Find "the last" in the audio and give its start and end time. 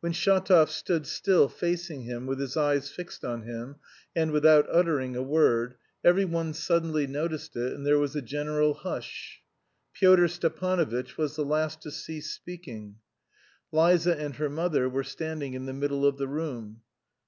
11.36-11.82